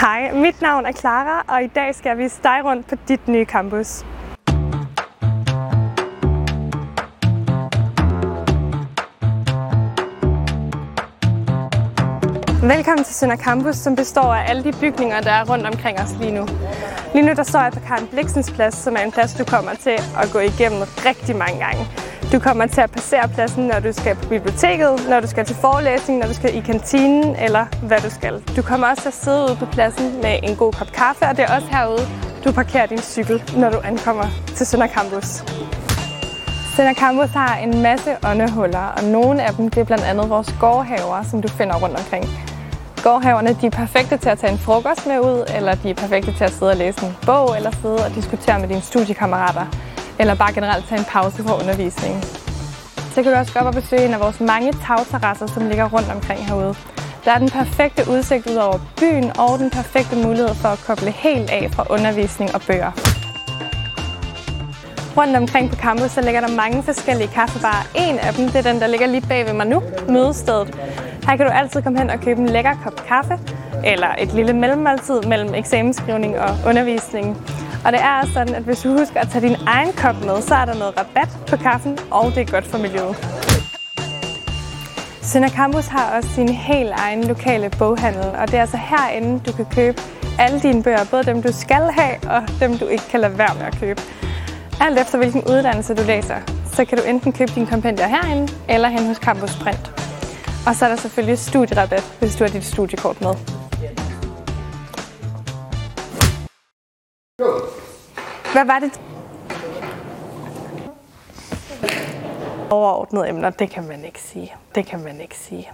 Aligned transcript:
Hej, 0.00 0.32
mit 0.32 0.60
navn 0.62 0.86
er 0.86 0.92
Clara, 0.92 1.44
og 1.48 1.62
i 1.62 1.66
dag 1.66 1.94
skal 1.94 2.08
jeg 2.08 2.18
vise 2.18 2.42
dig 2.42 2.60
rundt 2.64 2.88
på 2.88 2.94
dit 3.08 3.28
nye 3.28 3.44
campus. 3.44 4.04
Velkommen 12.62 13.04
til 13.04 13.14
Sønder 13.14 13.36
Campus, 13.36 13.76
som 13.76 13.96
består 13.96 14.34
af 14.34 14.50
alle 14.50 14.64
de 14.64 14.72
bygninger, 14.80 15.20
der 15.20 15.30
er 15.30 15.44
rundt 15.50 15.66
omkring 15.66 16.00
os 16.00 16.14
lige 16.20 16.32
nu. 16.32 16.46
Lige 17.14 17.26
nu 17.26 17.32
der 17.32 17.42
står 17.42 17.60
jeg 17.60 17.72
på 17.72 17.80
Karen 17.80 18.06
Bliksens 18.06 18.50
plads, 18.50 18.74
som 18.74 18.96
er 18.96 19.00
en 19.00 19.12
plads, 19.12 19.34
du 19.34 19.44
kommer 19.44 19.74
til 19.74 19.96
at 20.22 20.30
gå 20.32 20.38
igennem 20.38 20.80
rigtig 21.08 21.36
mange 21.36 21.58
gange. 21.58 21.86
Du 22.34 22.38
kommer 22.38 22.66
til 22.66 22.80
at 22.80 22.90
passere 22.90 23.28
pladsen, 23.28 23.64
når 23.66 23.80
du 23.80 23.92
skal 23.92 24.14
på 24.16 24.28
biblioteket, 24.28 25.06
når 25.08 25.20
du 25.20 25.26
skal 25.26 25.44
til 25.44 25.56
forelæsning, 25.56 26.18
når 26.20 26.26
du 26.26 26.34
skal 26.34 26.56
i 26.56 26.60
kantinen, 26.60 27.36
eller 27.36 27.66
hvad 27.86 28.00
du 28.00 28.10
skal. 28.10 28.42
Du 28.56 28.62
kommer 28.62 28.86
også 28.86 29.02
til 29.02 29.08
at 29.08 29.14
sidde 29.14 29.44
ude 29.44 29.56
på 29.56 29.66
pladsen 29.66 30.06
med 30.22 30.38
en 30.42 30.56
god 30.56 30.72
kop 30.72 30.86
kaffe, 30.86 31.24
og 31.26 31.36
det 31.36 31.44
er 31.44 31.54
også 31.56 31.68
herude, 31.70 32.06
du 32.44 32.52
parkerer 32.52 32.86
din 32.86 32.98
cykel, 32.98 33.42
når 33.56 33.70
du 33.70 33.78
ankommer 33.84 34.24
til 34.56 34.66
Sønder 34.66 34.86
Campus. 34.86 35.26
Sønder 36.76 36.94
Campus 36.94 37.30
har 37.30 37.56
en 37.56 37.82
masse 37.82 38.10
åndehuller, 38.26 38.86
og 38.96 39.04
nogle 39.04 39.42
af 39.42 39.54
dem 39.54 39.70
det 39.70 39.80
er 39.80 39.84
blandt 39.84 40.04
andet 40.04 40.30
vores 40.30 40.54
gårdhaver, 40.60 41.22
som 41.30 41.42
du 41.42 41.48
finder 41.48 41.74
rundt 41.74 41.96
omkring. 41.96 42.24
Gårdhaverne 43.02 43.56
de 43.60 43.66
er 43.66 43.70
perfekte 43.70 44.16
til 44.16 44.28
at 44.28 44.38
tage 44.38 44.52
en 44.52 44.58
frokost 44.58 45.06
med 45.06 45.18
ud, 45.20 45.44
eller 45.56 45.74
de 45.74 45.90
er 45.90 45.94
perfekte 45.94 46.32
til 46.32 46.44
at 46.44 46.52
sidde 46.52 46.70
og 46.70 46.76
læse 46.76 47.06
en 47.06 47.16
bog, 47.26 47.56
eller 47.56 47.70
sidde 47.82 48.04
og 48.06 48.14
diskutere 48.14 48.58
med 48.58 48.68
dine 48.68 48.80
studiekammerater 48.80 49.66
eller 50.18 50.34
bare 50.34 50.52
generelt 50.52 50.88
tage 50.88 50.98
en 50.98 51.04
pause 51.04 51.42
fra 51.42 51.58
undervisningen. 51.60 52.22
Så 53.14 53.22
kan 53.22 53.32
du 53.32 53.38
også 53.38 53.52
gå 53.52 53.58
op 53.58 53.66
og 53.66 53.74
besøge 53.74 54.04
en 54.04 54.14
af 54.14 54.20
vores 54.20 54.40
mange 54.40 54.72
tagterrasser, 54.72 55.46
som 55.46 55.68
ligger 55.68 55.88
rundt 55.88 56.10
omkring 56.10 56.46
herude. 56.46 56.74
Der 57.24 57.30
er 57.30 57.38
den 57.38 57.50
perfekte 57.50 58.02
udsigt 58.10 58.46
ud 58.50 58.56
over 58.56 58.78
byen 59.00 59.32
og 59.38 59.58
den 59.58 59.70
perfekte 59.70 60.16
mulighed 60.16 60.54
for 60.54 60.68
at 60.68 60.78
koble 60.86 61.10
helt 61.10 61.50
af 61.50 61.70
fra 61.72 61.86
undervisning 61.90 62.54
og 62.54 62.60
bøger. 62.62 62.92
Rundt 65.16 65.36
omkring 65.36 65.70
på 65.70 65.76
campus 65.76 66.10
så 66.10 66.20
ligger 66.20 66.40
der 66.40 66.56
mange 66.56 66.82
forskellige 66.82 67.28
kaffebarer. 67.28 67.86
En 67.94 68.18
af 68.18 68.34
dem 68.34 68.46
det 68.46 68.56
er 68.56 68.72
den, 68.72 68.80
der 68.80 68.86
ligger 68.86 69.06
lige 69.06 69.26
bag 69.28 69.46
ved 69.46 69.52
mig 69.52 69.66
nu, 69.66 69.82
mødestedet. 70.08 70.74
Her 71.28 71.36
kan 71.36 71.46
du 71.46 71.52
altid 71.52 71.82
komme 71.82 71.98
hen 71.98 72.10
og 72.10 72.20
købe 72.20 72.40
en 72.40 72.48
lækker 72.48 72.74
kop 72.84 73.06
kaffe, 73.06 73.38
eller 73.84 74.08
et 74.18 74.32
lille 74.32 74.52
mellemmåltid 74.52 75.22
mellem 75.22 75.54
eksamensskrivning 75.54 76.38
og 76.38 76.56
undervisning. 76.66 77.36
Og 77.84 77.92
det 77.92 78.00
er 78.00 78.26
sådan, 78.32 78.54
at 78.54 78.62
hvis 78.62 78.80
du 78.82 78.98
husker 78.98 79.20
at 79.20 79.28
tage 79.28 79.48
din 79.48 79.56
egen 79.66 79.92
kop 79.92 80.24
med, 80.24 80.42
så 80.42 80.54
er 80.54 80.64
der 80.64 80.74
noget 80.74 80.94
rabat 80.98 81.28
på 81.48 81.56
kaffen, 81.56 81.98
og 82.10 82.32
det 82.34 82.38
er 82.38 82.50
godt 82.50 82.66
for 82.66 82.78
miljøet. 82.78 83.16
Sønder 85.22 85.48
Campus 85.48 85.86
har 85.86 86.16
også 86.16 86.28
sin 86.28 86.48
helt 86.48 86.90
egen 86.90 87.24
lokale 87.24 87.70
boghandel, 87.78 88.26
og 88.40 88.46
det 88.46 88.54
er 88.54 88.60
altså 88.60 88.76
herinde, 88.76 89.40
du 89.46 89.52
kan 89.52 89.66
købe 89.70 90.00
alle 90.38 90.60
dine 90.60 90.82
bøger, 90.82 91.04
både 91.10 91.24
dem 91.24 91.42
du 91.42 91.52
skal 91.52 91.82
have, 91.92 92.16
og 92.30 92.42
dem 92.60 92.78
du 92.78 92.86
ikke 92.86 93.04
kan 93.10 93.20
lade 93.20 93.38
være 93.38 93.54
med 93.58 93.66
at 93.66 93.76
købe. 93.80 94.00
Alt 94.80 94.98
efter 94.98 95.18
hvilken 95.18 95.42
uddannelse 95.50 95.94
du 95.94 96.02
læser, 96.02 96.36
så 96.72 96.84
kan 96.84 96.98
du 96.98 97.04
enten 97.04 97.32
købe 97.32 97.52
dine 97.54 97.66
kompendier 97.66 98.06
herinde, 98.06 98.52
eller 98.68 98.88
hen 98.88 99.06
hos 99.06 99.16
Campus 99.16 99.56
Print. 99.56 99.92
Og 100.66 100.74
så 100.74 100.84
er 100.84 100.88
der 100.88 100.96
selvfølgelig 100.96 101.38
studierabat, 101.38 102.04
hvis 102.20 102.36
du 102.36 102.44
har 102.44 102.48
dit 102.50 102.64
studiekort 102.64 103.20
med. 103.20 103.53
Hvad 108.54 108.64
var 108.64 108.78
det? 108.78 109.00
Overordnede 112.70 113.28
emner, 113.28 113.50
det 113.50 113.70
kan 113.70 113.88
man 113.88 114.04
ikke 114.04 114.20
sige. 114.20 114.52
Det 114.74 114.86
kan 114.86 115.00
man 115.04 115.20
ikke 115.20 115.36
sige. 115.36 115.70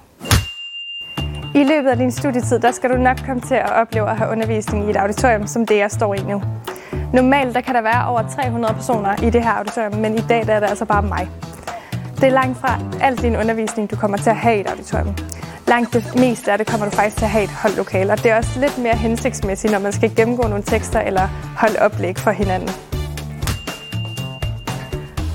I 1.54 1.64
løbet 1.64 1.90
af 1.90 1.96
din 1.96 2.10
studietid, 2.10 2.58
der 2.58 2.70
skal 2.70 2.90
du 2.90 2.96
nok 2.96 3.16
komme 3.26 3.42
til 3.42 3.54
at 3.54 3.70
opleve 3.70 4.10
at 4.10 4.16
have 4.16 4.30
undervisning 4.30 4.86
i 4.86 4.90
et 4.90 4.96
auditorium, 4.96 5.46
som 5.46 5.66
det 5.66 5.76
jeg 5.76 5.90
står 5.90 6.14
i 6.14 6.22
nu. 6.22 6.42
Normalt 7.12 7.54
der 7.54 7.60
kan 7.60 7.74
der 7.74 7.82
være 7.82 8.06
over 8.08 8.28
300 8.28 8.74
personer 8.74 9.22
i 9.22 9.30
det 9.30 9.42
her 9.42 9.50
auditorium, 9.50 9.94
men 9.94 10.14
i 10.14 10.20
dag 10.28 10.46
der 10.46 10.54
er 10.54 10.60
det 10.60 10.68
altså 10.68 10.84
bare 10.84 11.02
mig. 11.02 11.30
Det 12.16 12.24
er 12.24 12.30
langt 12.30 12.58
fra 12.58 12.78
al 13.00 13.16
din 13.16 13.36
undervisning, 13.36 13.90
du 13.90 13.96
kommer 13.96 14.16
til 14.16 14.30
at 14.30 14.36
have 14.36 14.56
i 14.56 14.60
et 14.60 14.66
auditorium 14.66 15.14
langt 15.70 15.92
det 15.94 16.04
meste 16.14 16.52
af 16.52 16.58
det 16.58 16.66
kommer 16.66 16.86
du 16.86 16.92
faktisk 16.96 17.16
til 17.16 17.24
at 17.24 17.30
have 17.30 17.44
et 17.44 17.50
holdlokale. 17.62 18.12
Og 18.12 18.18
det 18.22 18.30
er 18.30 18.36
også 18.36 18.60
lidt 18.60 18.78
mere 18.78 18.96
hensigtsmæssigt, 18.96 19.72
når 19.72 19.78
man 19.78 19.92
skal 19.92 20.16
gennemgå 20.16 20.42
nogle 20.42 20.64
tekster 20.64 21.00
eller 21.00 21.26
holde 21.62 21.78
oplæg 21.86 22.18
for 22.18 22.30
hinanden. 22.30 22.70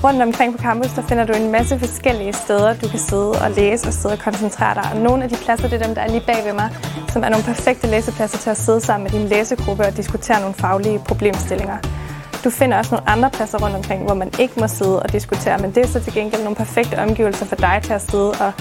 Rundt 0.04 0.22
omkring 0.22 0.56
på 0.56 0.62
campus, 0.62 0.90
der 0.96 1.02
finder 1.02 1.24
du 1.26 1.32
en 1.32 1.50
masse 1.52 1.78
forskellige 1.78 2.32
steder, 2.32 2.74
du 2.82 2.88
kan 2.88 2.98
sidde 2.98 3.32
og 3.44 3.50
læse 3.50 3.88
og 3.88 3.92
sidde 3.92 4.12
og 4.12 4.18
koncentrere 4.18 4.74
dig. 4.74 4.84
Og 4.92 5.00
nogle 5.00 5.24
af 5.24 5.28
de 5.28 5.36
pladser, 5.44 5.68
det 5.68 5.80
er 5.80 5.86
dem, 5.86 5.94
der 5.94 6.02
er 6.02 6.08
lige 6.08 6.26
bag 6.26 6.44
ved 6.44 6.52
mig, 6.52 6.70
som 7.12 7.24
er 7.24 7.28
nogle 7.28 7.44
perfekte 7.44 7.86
læsepladser 7.86 8.38
til 8.38 8.50
at 8.50 8.56
sidde 8.56 8.80
sammen 8.80 9.02
med 9.02 9.20
din 9.20 9.28
læsegruppe 9.28 9.86
og 9.86 9.96
diskutere 9.96 10.40
nogle 10.40 10.54
faglige 10.54 10.98
problemstillinger. 10.98 11.95
Du 12.46 12.50
finder 12.50 12.78
også 12.78 12.94
nogle 12.94 13.10
andre 13.10 13.30
pladser 13.30 13.58
rundt 13.58 13.76
omkring, 13.76 14.04
hvor 14.04 14.14
man 14.14 14.30
ikke 14.40 14.60
må 14.60 14.68
sidde 14.68 15.02
og 15.02 15.12
diskutere, 15.12 15.58
men 15.58 15.70
det 15.74 15.82
er 15.82 15.86
så 15.86 16.00
til 16.00 16.12
gengæld 16.12 16.42
nogle 16.42 16.56
perfekte 16.56 16.98
omgivelser 16.98 17.46
for 17.46 17.56
dig 17.56 17.80
til 17.82 17.92
at 17.92 18.02
sidde 18.02 18.30
og 18.30 18.52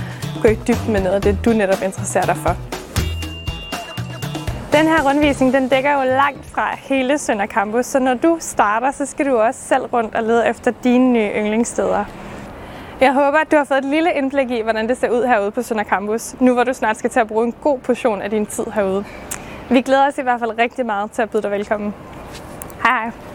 gå 0.41 0.47
i 0.47 0.55
dybden 0.55 0.93
med 0.93 1.01
noget 1.01 1.15
af 1.15 1.21
det, 1.21 1.37
du 1.45 1.49
netop 1.49 1.81
interesserer 1.83 2.25
dig 2.25 2.37
for. 2.37 2.55
Den 4.77 4.87
her 4.87 5.09
rundvisning 5.09 5.53
den 5.53 5.67
dækker 5.69 5.93
jo 5.93 6.03
langt 6.03 6.45
fra 6.45 6.77
hele 6.79 7.17
Sønder 7.17 7.45
Campus, 7.45 7.85
så 7.85 7.99
når 7.99 8.13
du 8.13 8.37
starter, 8.39 8.91
så 8.91 9.05
skal 9.05 9.25
du 9.25 9.37
også 9.37 9.59
selv 9.61 9.85
rundt 9.85 10.15
og 10.15 10.23
lede 10.23 10.47
efter 10.47 10.71
dine 10.83 11.13
nye 11.13 11.29
yndlingssteder. 11.35 12.05
Jeg 13.01 13.13
håber, 13.13 13.37
at 13.37 13.51
du 13.51 13.55
har 13.55 13.63
fået 13.63 13.77
et 13.77 13.85
lille 13.85 14.13
indblik 14.13 14.51
i, 14.51 14.61
hvordan 14.61 14.89
det 14.89 14.97
ser 14.97 15.09
ud 15.09 15.25
herude 15.25 15.51
på 15.51 15.61
Sønder 15.61 15.83
Campus, 15.83 16.35
nu 16.39 16.53
hvor 16.53 16.63
du 16.63 16.73
snart 16.73 16.97
skal 16.97 17.09
til 17.09 17.19
at 17.19 17.27
bruge 17.27 17.45
en 17.45 17.53
god 17.61 17.79
portion 17.79 18.21
af 18.21 18.29
din 18.29 18.45
tid 18.45 18.65
herude. 18.73 19.05
Vi 19.69 19.81
glæder 19.81 20.07
os 20.07 20.17
i 20.17 20.21
hvert 20.21 20.39
fald 20.39 20.51
rigtig 20.57 20.85
meget 20.85 21.11
til 21.11 21.21
at 21.21 21.29
byde 21.29 21.41
dig 21.41 21.51
velkommen. 21.51 21.93
Hej 22.83 22.91
hej! 22.91 23.34